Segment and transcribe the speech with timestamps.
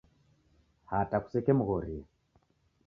[0.91, 2.03] Hata kusekemghoria.